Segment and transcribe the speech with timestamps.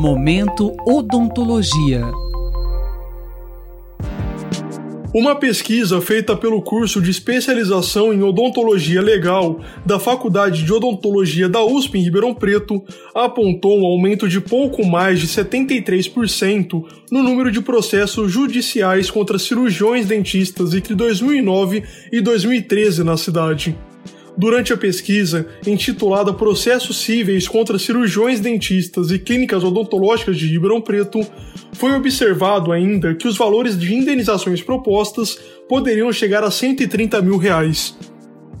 [0.00, 2.04] Momento Odontologia.
[5.12, 11.64] Uma pesquisa feita pelo curso de especialização em odontologia legal da Faculdade de Odontologia da
[11.64, 12.80] USP em Ribeirão Preto
[13.12, 20.06] apontou um aumento de pouco mais de 73% no número de processos judiciais contra cirurgiões
[20.06, 23.76] dentistas entre 2009 e 2013 na cidade.
[24.38, 31.26] Durante a pesquisa, intitulada Processos Cíveis contra Cirurgiões Dentistas e Clínicas Odontológicas de Ribeirão Preto,
[31.72, 35.36] foi observado ainda que os valores de indenizações propostas
[35.68, 37.98] poderiam chegar a 130 mil reais.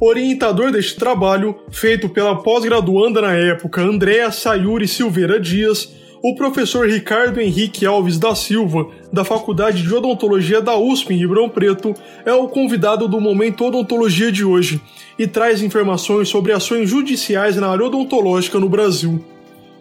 [0.00, 5.88] Orientador deste trabalho, feito pela pós-graduanda na época Andréa Sayuri Silveira Dias,
[6.22, 11.48] o professor Ricardo Henrique Alves da Silva, da Faculdade de Odontologia da USP em Ribeirão
[11.48, 14.80] Preto, é o convidado do Momento Odontologia de hoje
[15.18, 19.24] e traz informações sobre ações judiciais na área odontológica no Brasil.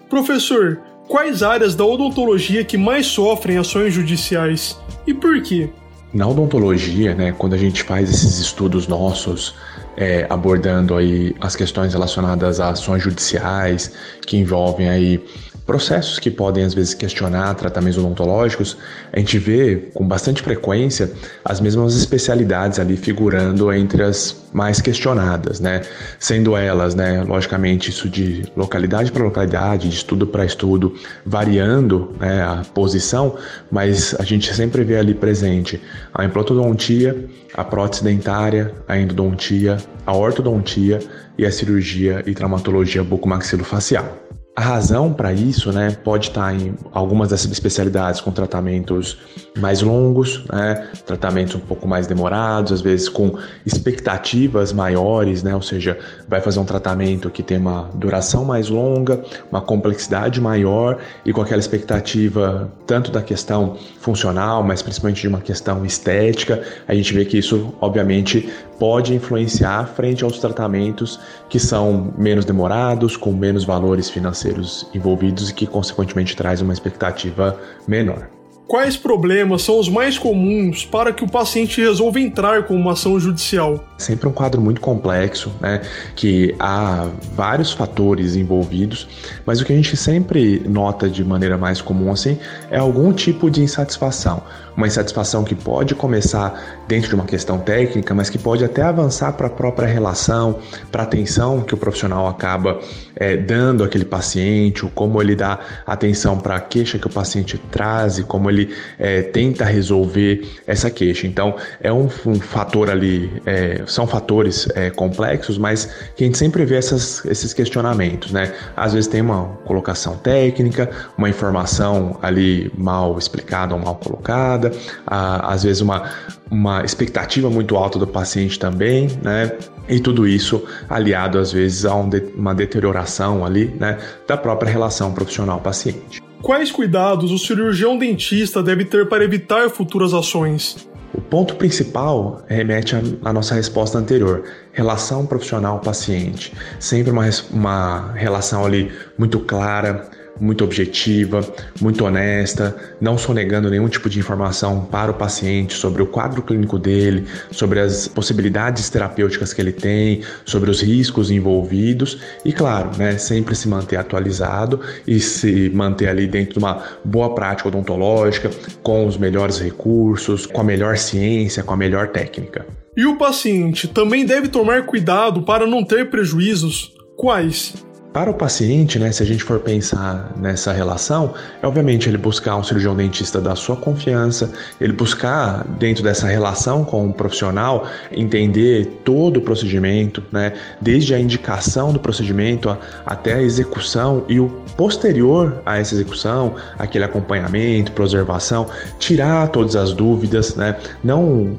[0.09, 5.69] Professor, quais áreas da odontologia que mais sofrem ações judiciais e por quê?
[6.13, 9.55] Na odontologia, né, quando a gente faz esses estudos nossos
[9.97, 13.91] é, abordando aí as questões relacionadas a ações judiciais
[14.25, 15.21] que envolvem aí
[15.67, 18.77] processos que podem às vezes questionar tratamentos odontológicos,
[19.11, 21.11] a gente vê com bastante frequência
[21.43, 25.81] as mesmas especialidades ali figurando entre as mais questionadas, né?
[26.17, 32.41] Sendo elas, né, logicamente isso de localidade para localidade, de estudo para estudo, variando né,
[32.41, 33.35] a posição,
[33.69, 35.81] mas a gente sempre vê ali presente
[36.13, 40.99] a implantodontia, a prótese dentária, a endodontia, a ortodontia
[41.37, 44.36] e a cirurgia e traumatologia bucomaxilofacial.
[44.57, 49.15] A razão para isso né, pode estar em algumas dessas especialidades com tratamentos
[49.55, 55.61] mais longos, né, tratamentos um pouco mais demorados, às vezes com expectativas maiores, né, ou
[55.61, 61.31] seja, vai fazer um tratamento que tem uma duração mais longa, uma complexidade maior e
[61.31, 66.63] com aquela expectativa tanto da questão funcional, mas principalmente de uma questão estética.
[66.87, 73.15] A gente vê que isso, obviamente, pode influenciar frente aos tratamentos que são menos demorados,
[73.15, 74.46] com menos valores financeiros
[74.93, 78.29] envolvidos e que, consequentemente, traz uma expectativa menor.
[78.67, 83.17] Quais problemas são os mais comuns para que o paciente resolva entrar com uma ação
[83.17, 83.81] judicial?
[83.97, 85.81] Sempre um quadro muito complexo, né?
[86.15, 89.07] Que há vários fatores envolvidos,
[89.45, 92.37] mas o que a gente sempre nota de maneira mais comum assim
[92.69, 94.43] é algum tipo de insatisfação.
[94.75, 99.33] Uma insatisfação que pode começar dentro de uma questão técnica, mas que pode até avançar
[99.33, 100.59] para a própria relação,
[100.91, 102.79] para a atenção que o profissional acaba
[103.15, 107.57] é, dando àquele paciente, ou como ele dá atenção para a queixa que o paciente
[107.71, 111.25] traz e como ele é, tenta resolver essa queixa.
[111.25, 116.37] Então, é um, um fator ali, é, são fatores é, complexos, mas que a gente
[116.37, 118.53] sempre vê essas, esses questionamentos, né?
[118.75, 124.71] Às vezes tem uma colocação técnica, uma informação ali mal explicada ou mal colocada,
[125.05, 126.09] às vezes uma,
[126.49, 129.51] uma expectativa muito alta do paciente também, né?
[129.89, 133.97] E tudo isso aliado às vezes a um de, uma deterioração ali, né,
[134.27, 136.21] da própria relação profissional-paciente.
[136.41, 140.87] Quais cuidados o cirurgião dentista deve ter para evitar futuras ações?
[141.13, 146.53] O ponto principal remete à nossa resposta anterior, relação profissional-paciente.
[146.79, 150.09] Sempre uma, uma relação ali muito clara,
[150.39, 151.41] muito objetiva,
[151.81, 156.77] muito honesta, não sonegando nenhum tipo de informação para o paciente sobre o quadro clínico
[156.77, 163.17] dele, sobre as possibilidades terapêuticas que ele tem, sobre os riscos envolvidos e, claro, né,
[163.17, 168.49] sempre se manter atualizado e se manter ali dentro de uma boa prática odontológica,
[168.83, 172.65] com os melhores recursos, com a melhor ciência, com a melhor técnica.
[172.95, 176.95] E o paciente também deve tomar cuidado para não ter prejuízos?
[177.15, 177.86] Quais?
[178.17, 182.55] Para o paciente, né, se a gente for pensar nessa relação, é obviamente ele buscar
[182.55, 184.51] um cirurgião dentista da sua confiança,
[184.81, 191.19] ele buscar dentro dessa relação com o profissional entender todo o procedimento, né, desde a
[191.19, 198.65] indicação do procedimento até a execução e o posterior a essa execução, aquele acompanhamento, preservação,
[198.97, 201.55] tirar todas as dúvidas, né, não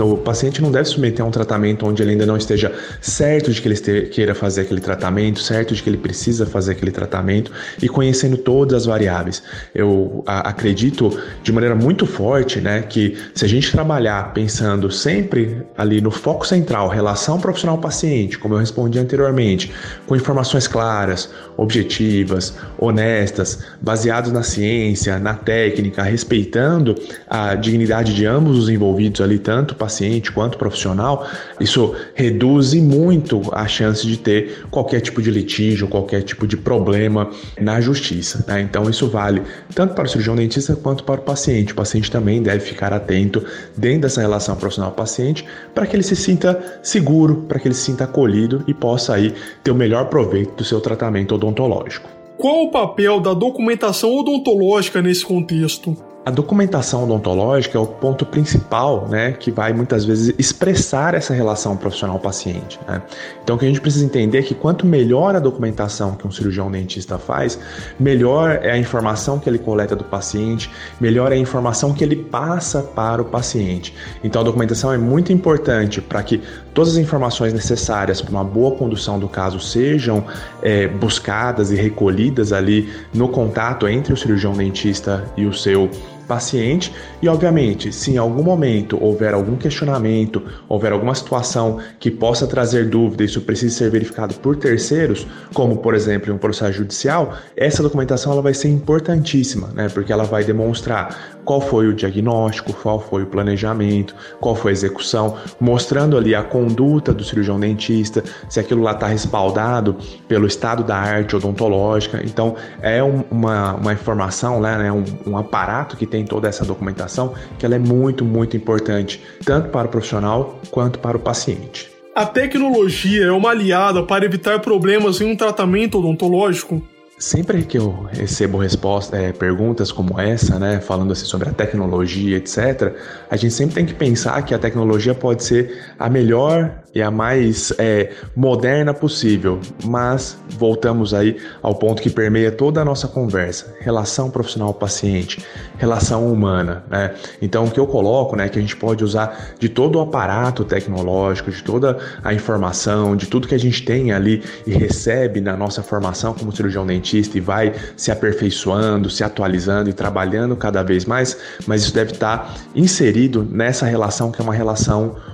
[0.00, 3.60] o paciente não deve submeter a um tratamento onde ele ainda não esteja certo de
[3.60, 7.88] que ele queira fazer aquele tratamento, certo de que ele precisa fazer aquele tratamento e
[7.88, 9.42] conhecendo todas as variáveis.
[9.74, 15.62] Eu a, acredito de maneira muito forte, né, que se a gente trabalhar pensando sempre
[15.76, 19.72] ali no foco central, relação profissional-paciente, como eu respondi anteriormente,
[20.06, 26.94] com informações claras, objetivas, honestas, baseadas na ciência, na técnica, respeitando
[27.28, 31.28] a dignidade de ambos os envolvidos ali tanto paciente quanto profissional,
[31.60, 37.30] isso reduz muito a chance de ter qualquer tipo de litígio, qualquer tipo de problema
[37.60, 38.42] na justiça.
[38.48, 38.62] Né?
[38.62, 39.42] Então, isso vale
[39.74, 41.72] tanto para o cirurgião dentista quanto para o paciente.
[41.72, 43.44] O paciente também deve ficar atento
[43.76, 45.44] dentro dessa relação profissional-paciente
[45.74, 49.34] para que ele se sinta seguro, para que ele se sinta acolhido e possa aí
[49.62, 52.08] ter o melhor proveito do seu tratamento odontológico.
[52.38, 56.13] Qual o papel da documentação odontológica nesse contexto?
[56.26, 61.76] A documentação odontológica é o ponto principal, né, que vai muitas vezes expressar essa relação
[61.76, 62.80] profissional-paciente.
[62.88, 63.02] Né?
[63.42, 66.30] Então, o que a gente precisa entender é que quanto melhor a documentação que um
[66.30, 67.58] cirurgião dentista faz,
[68.00, 72.16] melhor é a informação que ele coleta do paciente, melhor é a informação que ele
[72.16, 73.94] passa para o paciente.
[74.22, 76.40] Então, a documentação é muito importante para que
[76.72, 80.24] todas as informações necessárias para uma boa condução do caso sejam
[80.62, 85.90] é, buscadas e recolhidas ali no contato entre o cirurgião dentista e o seu
[86.24, 86.92] paciente
[87.22, 92.88] e, obviamente, se em algum momento houver algum questionamento, houver alguma situação que possa trazer
[92.88, 97.82] dúvida isso precisa ser verificado por terceiros, como por exemplo em um processo judicial, essa
[97.82, 99.88] documentação ela vai ser importantíssima, né?
[99.88, 104.74] Porque ela vai demonstrar qual foi o diagnóstico, qual foi o planejamento, qual foi a
[104.74, 109.96] execução, mostrando ali a conduta do cirurgião dentista, se aquilo lá está respaldado
[110.26, 112.22] pelo estado da arte odontológica.
[112.24, 117.34] Então, é um, uma, uma informação, né, um, um aparato que tem toda essa documentação
[117.58, 121.90] que ela é muito, muito importante, tanto para o profissional quanto para o paciente.
[122.14, 126.80] A tecnologia é uma aliada para evitar problemas em um tratamento odontológico?
[127.16, 132.36] Sempre que eu recebo respostas, é, perguntas como essa, né, falando assim sobre a tecnologia,
[132.36, 132.92] etc.,
[133.30, 137.10] a gente sempre tem que pensar que a tecnologia pode ser a melhor e a
[137.10, 139.60] mais é, moderna possível.
[139.84, 145.44] Mas voltamos aí ao ponto que permeia toda a nossa conversa: relação profissional-paciente,
[145.76, 146.84] relação humana.
[146.88, 147.14] Né?
[147.42, 150.64] Então, o que eu coloco, né, que a gente pode usar de todo o aparato
[150.64, 155.56] tecnológico, de toda a informação, de tudo que a gente tem ali e recebe na
[155.56, 161.04] nossa formação como cirurgião dentista e vai se aperfeiçoando, se atualizando e trabalhando cada vez
[161.04, 161.36] mais,
[161.66, 165.33] mas isso deve estar inserido nessa relação que é uma relação humana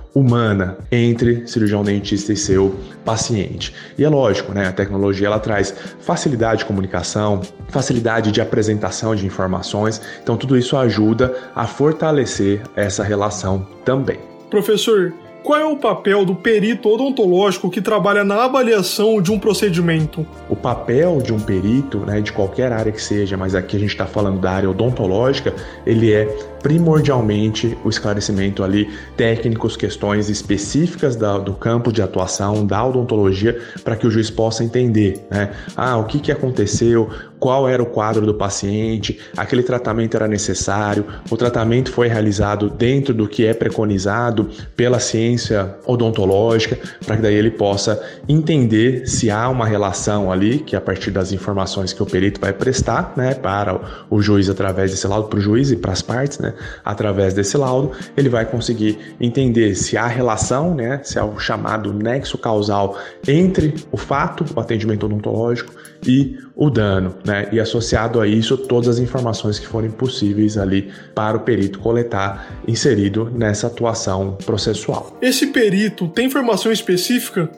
[0.91, 2.75] entre cirurgião dentista e seu
[3.05, 3.75] paciente.
[3.97, 4.69] E é lógico, né?
[4.69, 10.77] A tecnologia ela traz facilidade de comunicação, facilidade de apresentação de informações, então tudo isso
[10.77, 14.19] ajuda a fortalecer essa relação também.
[14.51, 15.13] Professor,
[15.43, 20.27] qual é o papel do perito odontológico que trabalha na avaliação de um procedimento?
[20.49, 23.91] O papel de um perito, né, de qualquer área que seja, mas aqui a gente
[23.91, 25.55] está falando da área odontológica,
[25.87, 26.27] ele é
[26.63, 33.97] primordialmente o esclarecimento ali técnicos, questões específicas da, do campo de atuação da odontologia para
[33.97, 35.51] que o juiz possa entender, né?
[35.77, 37.09] Ah, o que, que aconteceu,
[37.41, 43.15] qual era o quadro do paciente, aquele tratamento era necessário, o tratamento foi realizado dentro
[43.15, 49.49] do que é preconizado pela ciência odontológica, para que daí ele possa entender se há
[49.49, 53.81] uma relação ali, que a partir das informações que o perito vai prestar, né, para
[54.11, 56.53] o juiz através desse laudo para o juiz e para as partes, né,
[56.85, 61.93] através desse laudo, ele vai conseguir entender se há relação, né, se há o chamado
[61.95, 65.73] nexo causal entre o fato, o atendimento odontológico
[66.07, 67.49] e o dano, né?
[67.51, 72.61] E associado a isso, todas as informações que forem possíveis ali para o perito coletar
[72.69, 75.17] inserido nessa atuação processual.
[75.23, 77.51] Esse perito tem formação específica?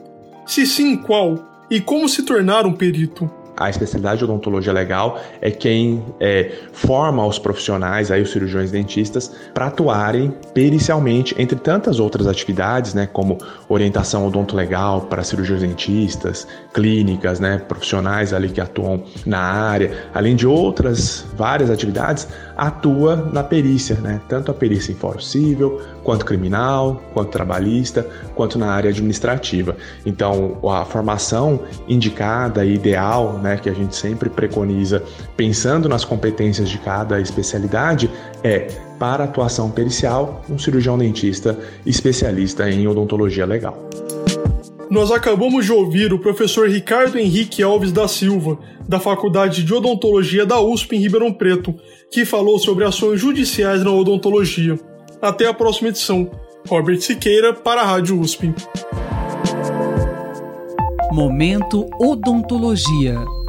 [0.45, 1.65] Se sim, qual?
[1.69, 3.29] E como se tornar um perito?
[3.57, 9.31] A especialidade de odontologia legal é quem é, forma os profissionais, aí os cirurgiões dentistas,
[9.53, 13.37] para atuarem pericialmente, entre tantas outras atividades, né, como
[13.69, 20.47] orientação odontolegal para cirurgiões dentistas, clínicas, né, profissionais ali que atuam na área, além de
[20.47, 27.01] outras várias atividades, atua na perícia, né, tanto a perícia em foro civil, quanto criminal,
[27.13, 29.75] quanto trabalhista, quanto na área administrativa.
[30.05, 35.03] Então, a formação indicada e ideal né, que a gente sempre preconiza,
[35.35, 38.09] pensando nas competências de cada especialidade,
[38.43, 38.67] é
[38.99, 43.77] para atuação pericial, um cirurgião dentista especialista em odontologia legal.
[44.89, 50.45] Nós acabamos de ouvir o professor Ricardo Henrique Alves da Silva, da Faculdade de Odontologia
[50.45, 51.73] da USP em Ribeirão Preto,
[52.11, 54.79] que falou sobre ações judiciais na odontologia.
[55.21, 56.29] Até a próxima edição.
[56.67, 58.53] Robert Siqueira para a Rádio USP.
[61.11, 63.42] Momento Odontologia.